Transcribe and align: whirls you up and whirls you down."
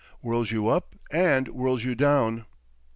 whirls 0.19 0.49
you 0.49 0.67
up 0.67 0.95
and 1.11 1.45
whirls 1.49 1.83
you 1.83 1.93
down." 1.93 2.47